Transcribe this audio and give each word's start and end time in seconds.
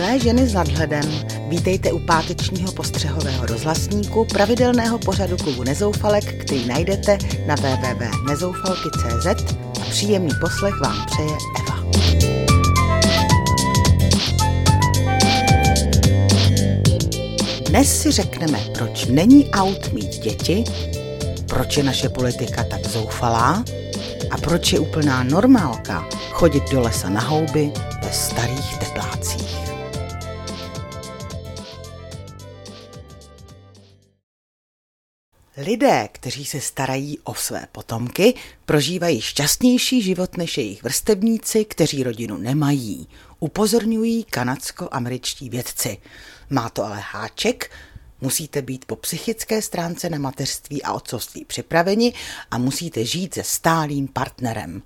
Milé 0.00 0.18
ženy 0.18 0.48
s 0.48 0.54
nadhledem, 0.54 1.04
vítejte 1.48 1.92
u 1.92 1.98
pátečního 1.98 2.72
postřehového 2.72 3.46
rozhlasníku 3.46 4.24
pravidelného 4.24 4.98
pořadu 4.98 5.36
klubu 5.36 5.62
Nezoufalek, 5.62 6.44
který 6.44 6.66
najdete 6.66 7.18
na 7.46 7.54
www.nezoufalky.cz 7.54 9.54
a 9.80 9.84
příjemný 9.90 10.30
poslech 10.40 10.80
vám 10.80 11.06
přeje 11.06 11.36
Eva. 11.60 11.84
Dnes 17.68 18.02
si 18.02 18.10
řekneme, 18.10 18.58
proč 18.78 19.06
není 19.06 19.50
aut 19.50 19.92
mít 19.92 20.18
děti, 20.18 20.64
proč 21.46 21.76
je 21.76 21.82
naše 21.82 22.08
politika 22.08 22.64
tak 22.64 22.86
zoufalá 22.86 23.64
a 24.30 24.38
proč 24.38 24.72
je 24.72 24.78
úplná 24.78 25.22
normálka 25.22 26.08
chodit 26.30 26.70
do 26.70 26.80
lesa 26.80 27.08
na 27.08 27.20
houby 27.20 27.72
ve 28.02 28.12
starých 28.12 28.78
teplácích. 28.78 29.59
Lidé, 35.56 36.08
kteří 36.12 36.44
se 36.44 36.60
starají 36.60 37.18
o 37.24 37.34
své 37.34 37.66
potomky, 37.72 38.34
prožívají 38.64 39.20
šťastnější 39.20 40.02
život 40.02 40.36
než 40.36 40.58
jejich 40.58 40.82
vrstevníci, 40.82 41.64
kteří 41.64 42.02
rodinu 42.02 42.36
nemají, 42.36 43.08
upozorňují 43.38 44.24
kanadsko-američtí 44.24 45.48
vědci. 45.48 45.98
Má 46.50 46.68
to 46.68 46.84
ale 46.84 47.02
háček, 47.12 47.70
musíte 48.20 48.62
být 48.62 48.84
po 48.84 48.96
psychické 48.96 49.62
stránce 49.62 50.10
na 50.10 50.18
mateřství 50.18 50.82
a 50.82 50.92
otcovství 50.92 51.44
připraveni 51.44 52.12
a 52.50 52.58
musíte 52.58 53.04
žít 53.04 53.34
se 53.34 53.42
stálým 53.42 54.08
partnerem. 54.08 54.82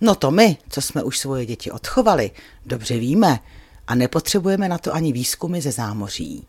No 0.00 0.14
to 0.14 0.30
my, 0.30 0.56
co 0.68 0.82
jsme 0.82 1.02
už 1.02 1.18
svoje 1.18 1.46
děti 1.46 1.70
odchovali, 1.70 2.30
dobře 2.66 2.98
víme 2.98 3.38
a 3.86 3.94
nepotřebujeme 3.94 4.68
na 4.68 4.78
to 4.78 4.94
ani 4.94 5.12
výzkumy 5.12 5.60
ze 5.60 5.72
zámoří. 5.72 6.46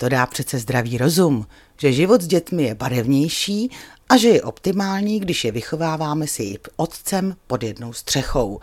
To 0.00 0.08
dá 0.08 0.26
přece 0.26 0.58
zdravý 0.58 0.98
rozum, 0.98 1.46
že 1.76 1.92
život 1.92 2.22
s 2.22 2.26
dětmi 2.26 2.62
je 2.62 2.74
barevnější 2.74 3.70
a 4.08 4.16
že 4.16 4.28
je 4.28 4.42
optimální, 4.42 5.20
když 5.20 5.44
je 5.44 5.52
vychováváme 5.52 6.26
si 6.26 6.42
jejich 6.42 6.60
otcem 6.76 7.36
pod 7.46 7.62
jednou 7.62 7.92
střechou. 7.92 8.60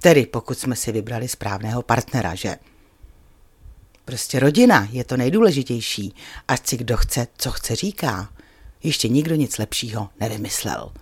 Tedy 0.00 0.26
pokud 0.26 0.58
jsme 0.58 0.76
si 0.76 0.92
vybrali 0.92 1.28
správného 1.28 1.82
partnera, 1.82 2.34
že? 2.34 2.56
Prostě 4.04 4.40
rodina 4.40 4.88
je 4.92 5.04
to 5.04 5.16
nejdůležitější, 5.16 6.14
ať 6.48 6.66
si 6.66 6.76
kdo 6.76 6.96
chce, 6.96 7.26
co 7.36 7.50
chce 7.50 7.76
říká. 7.76 8.28
Ještě 8.82 9.08
nikdo 9.08 9.34
nic 9.34 9.58
lepšího 9.58 10.08
nevymyslel. 10.20 10.92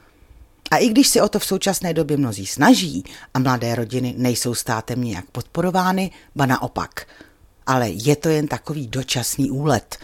A 0.70 0.76
i 0.76 0.88
když 0.88 1.08
se 1.08 1.22
o 1.22 1.28
to 1.28 1.38
v 1.38 1.44
současné 1.44 1.94
době 1.94 2.16
mnozí 2.16 2.46
snaží 2.46 3.04
a 3.34 3.38
mladé 3.38 3.74
rodiny 3.74 4.14
nejsou 4.16 4.54
státem 4.54 5.04
nějak 5.04 5.30
podporovány, 5.30 6.10
ba 6.36 6.46
naopak. 6.46 7.06
Ale 7.66 7.88
je 7.90 8.16
to 8.16 8.28
jen 8.28 8.48
takový 8.48 8.86
dočasný 8.86 9.50
úlet. 9.50 9.96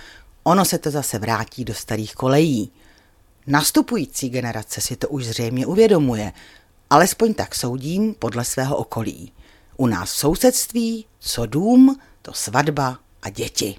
Ono 0.42 0.64
se 0.64 0.78
to 0.78 0.90
zase 0.90 1.18
vrátí 1.18 1.64
do 1.64 1.74
starých 1.74 2.14
kolejí. 2.14 2.70
Nastupující 3.46 4.28
generace 4.30 4.80
si 4.80 4.96
to 4.96 5.08
už 5.08 5.26
zřejmě 5.26 5.66
uvědomuje, 5.66 6.32
alespoň 6.90 7.34
tak 7.34 7.54
soudím 7.54 8.14
podle 8.14 8.44
svého 8.44 8.76
okolí. 8.76 9.32
U 9.76 9.86
nás 9.86 10.12
v 10.12 10.16
sousedství, 10.16 11.06
co 11.18 11.46
dům, 11.46 12.00
to 12.22 12.32
svatba 12.32 12.98
a 13.22 13.30
děti. 13.30 13.76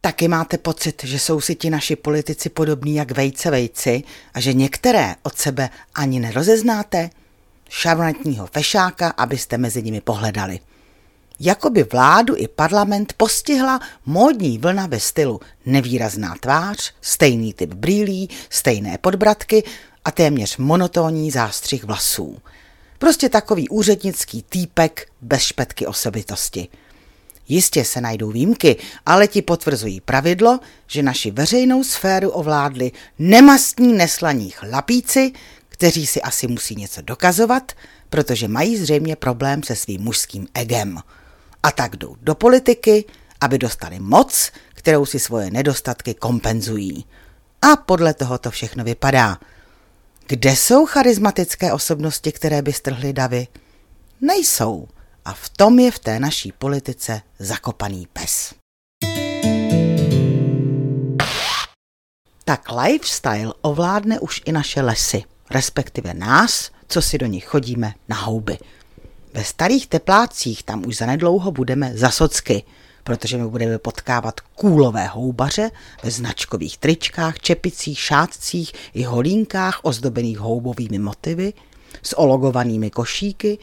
Taky 0.00 0.28
máte 0.28 0.58
pocit, 0.58 1.04
že 1.04 1.18
jsou 1.18 1.40
si 1.40 1.54
ti 1.54 1.70
naši 1.70 1.96
politici 1.96 2.48
podobní 2.48 2.94
jak 2.94 3.10
vejce 3.10 3.50
vejci 3.50 4.02
a 4.34 4.40
že 4.40 4.52
některé 4.52 5.14
od 5.22 5.38
sebe 5.38 5.70
ani 5.94 6.20
nerozeznáte? 6.20 7.10
Šarmantního 7.68 8.46
fešáka, 8.46 9.08
abyste 9.08 9.58
mezi 9.58 9.82
nimi 9.82 10.00
pohledali. 10.00 10.60
Jakoby 11.40 11.82
vládu 11.82 12.34
i 12.36 12.48
parlament 12.48 13.12
postihla 13.16 13.80
módní 14.06 14.58
vlna 14.58 14.86
ve 14.86 15.00
stylu 15.00 15.40
nevýrazná 15.66 16.34
tvář, 16.40 16.94
stejný 17.00 17.54
typ 17.54 17.74
brýlí, 17.74 18.30
stejné 18.50 18.98
podbratky 18.98 19.62
a 20.04 20.10
téměř 20.10 20.56
monotónní 20.56 21.30
zástřih 21.30 21.84
vlasů. 21.84 22.38
Prostě 22.98 23.28
takový 23.28 23.68
úřednický 23.68 24.42
týpek 24.42 25.08
bez 25.20 25.42
špetky 25.42 25.86
osobitosti– 25.86 26.68
Jistě 27.48 27.84
se 27.84 28.00
najdou 28.00 28.30
výjimky, 28.30 28.76
ale 29.06 29.28
ti 29.28 29.42
potvrzují 29.42 30.00
pravidlo, 30.00 30.60
že 30.86 31.02
naši 31.02 31.30
veřejnou 31.30 31.84
sféru 31.84 32.30
ovládli 32.30 32.92
nemastní 33.18 33.92
neslaní 33.92 34.50
chlapíci, 34.50 35.32
kteří 35.74 36.06
si 36.06 36.22
asi 36.22 36.46
musí 36.46 36.76
něco 36.76 37.02
dokazovat, 37.02 37.72
protože 38.10 38.48
mají 38.48 38.76
zřejmě 38.76 39.16
problém 39.16 39.62
se 39.62 39.76
svým 39.76 40.02
mužským 40.02 40.48
egem. 40.54 40.98
A 41.62 41.70
tak 41.70 41.96
jdou 41.96 42.16
do 42.22 42.34
politiky, 42.34 43.04
aby 43.40 43.58
dostali 43.58 43.98
moc, 44.00 44.50
kterou 44.74 45.06
si 45.06 45.18
svoje 45.18 45.50
nedostatky 45.50 46.14
kompenzují. 46.14 47.04
A 47.62 47.76
podle 47.76 48.14
toho 48.14 48.38
to 48.38 48.50
všechno 48.50 48.84
vypadá. 48.84 49.38
Kde 50.26 50.56
jsou 50.56 50.86
charismatické 50.86 51.72
osobnosti, 51.72 52.32
které 52.32 52.62
by 52.62 52.72
strhly 52.72 53.12
davy? 53.12 53.46
Nejsou. 54.20 54.88
A 55.24 55.32
v 55.32 55.48
tom 55.48 55.78
je 55.78 55.90
v 55.90 55.98
té 55.98 56.20
naší 56.20 56.52
politice 56.52 57.22
zakopaný 57.38 58.08
pes. 58.12 58.54
Tak 62.44 62.70
lifestyle 62.70 63.52
ovládne 63.60 64.20
už 64.20 64.42
i 64.44 64.52
naše 64.52 64.80
lesy, 64.80 65.24
respektive 65.50 66.14
nás, 66.14 66.70
co 66.88 67.02
si 67.02 67.18
do 67.18 67.26
nich 67.26 67.44
chodíme 67.44 67.94
na 68.08 68.16
houby. 68.16 68.58
Ve 69.34 69.44
starých 69.44 69.86
teplácích 69.86 70.62
tam 70.62 70.86
už 70.86 70.96
zanedlouho 70.96 71.50
budeme 71.50 71.92
za 71.94 72.10
socky, 72.10 72.62
protože 73.04 73.36
my 73.38 73.48
budeme 73.48 73.78
potkávat 73.78 74.40
kůlové 74.40 75.06
houbaře 75.06 75.70
ve 76.02 76.10
značkových 76.10 76.78
tričkách, 76.78 77.38
čepicích, 77.38 77.98
šátcích 77.98 78.72
i 78.94 79.02
holínkách 79.02 79.80
ozdobených 79.82 80.38
houbovými 80.38 80.98
motivy– 80.98 81.52
s 82.02 82.18
ologovanými 82.18 82.90
košíky 82.90 83.58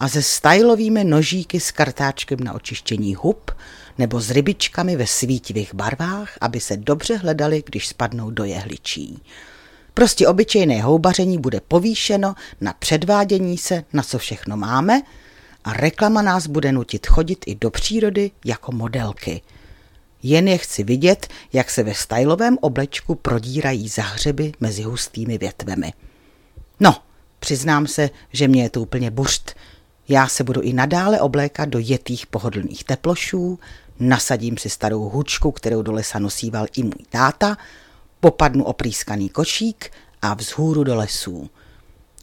a 0.00 0.08
se 0.08 0.22
stylovými 0.22 1.04
nožíky 1.04 1.60
s 1.60 1.70
kartáčkem 1.70 2.40
na 2.40 2.54
očištění 2.54 3.14
hub 3.14 3.50
nebo 3.98 4.20
s 4.20 4.30
rybičkami 4.30 4.96
ve 4.96 5.06
svítivých 5.06 5.74
barvách, 5.74 6.38
aby 6.40 6.60
se 6.60 6.76
dobře 6.76 7.16
hledali, 7.16 7.62
když 7.66 7.88
spadnou 7.88 8.30
do 8.30 8.44
jehličí. 8.44 9.22
Prostě 9.96 10.28
obyčejné 10.28 10.82
houbaření 10.82 11.38
bude 11.38 11.60
povýšeno 11.60 12.34
na 12.60 12.72
předvádění 12.72 13.58
se, 13.58 13.84
na 13.92 14.02
co 14.02 14.18
všechno 14.18 14.56
máme 14.56 15.02
a 15.64 15.72
reklama 15.72 16.22
nás 16.22 16.46
bude 16.46 16.72
nutit 16.72 17.06
chodit 17.06 17.44
i 17.46 17.54
do 17.54 17.70
přírody 17.70 18.30
jako 18.44 18.72
modelky. 18.72 19.42
Jen 20.22 20.48
je 20.48 20.58
chci 20.58 20.84
vidět, 20.84 21.26
jak 21.52 21.70
se 21.70 21.82
ve 21.82 21.94
stylovém 21.94 22.58
oblečku 22.60 23.14
prodírají 23.14 23.88
zahřeby 23.88 24.52
mezi 24.60 24.82
hustými 24.82 25.38
větvemi. 25.38 25.92
No, 26.80 26.94
Přiznám 27.38 27.86
se, 27.86 28.10
že 28.32 28.48
mě 28.48 28.62
je 28.62 28.70
to 28.70 28.82
úplně 28.82 29.10
burst. 29.10 29.54
Já 30.08 30.28
se 30.28 30.44
budu 30.44 30.60
i 30.60 30.72
nadále 30.72 31.20
oblékat 31.20 31.68
do 31.68 31.78
jetých 31.78 32.26
pohodlných 32.26 32.84
teplošů, 32.84 33.58
nasadím 34.00 34.56
si 34.56 34.70
starou 34.70 35.08
hučku, 35.08 35.52
kterou 35.52 35.82
do 35.82 35.92
lesa 35.92 36.18
nosíval 36.18 36.66
i 36.76 36.82
můj 36.82 37.04
táta, 37.08 37.56
popadnu 38.20 38.64
oprýskaný 38.64 39.28
košík 39.28 39.90
a 40.22 40.34
vzhůru 40.34 40.84
do 40.84 40.94
lesů. 40.94 41.50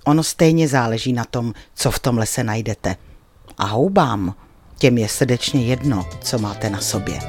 Ono 0.05 0.23
stejně 0.23 0.67
záleží 0.67 1.13
na 1.13 1.25
tom, 1.25 1.53
co 1.75 1.91
v 1.91 1.99
tom 1.99 2.17
lese 2.17 2.43
najdete. 2.43 2.95
A 3.57 3.65
houbám, 3.65 4.35
těm 4.77 4.97
je 4.97 5.09
srdečně 5.09 5.65
jedno, 5.65 6.09
co 6.21 6.39
máte 6.39 6.69
na 6.69 6.81
sobě. 6.81 7.19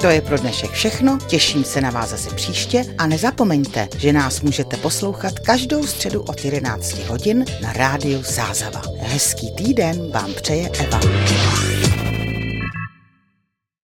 To 0.00 0.06
je 0.06 0.20
pro 0.20 0.38
dnešek 0.38 0.70
všechno, 0.70 1.18
těším 1.26 1.64
se 1.64 1.80
na 1.80 1.90
vás 1.90 2.10
zase 2.10 2.34
příště 2.34 2.84
a 2.98 3.06
nezapomeňte, 3.06 3.88
že 3.98 4.12
nás 4.12 4.40
můžete 4.40 4.76
poslouchat 4.76 5.38
každou 5.38 5.86
středu 5.86 6.22
od 6.22 6.44
11 6.44 6.98
hodin 6.98 7.44
na 7.62 7.72
rádiu 7.72 8.22
Zázava. 8.22 8.82
Hezký 9.00 9.50
týden 9.50 10.10
vám 10.10 10.34
přeje 10.34 10.70
Eva. 10.78 11.00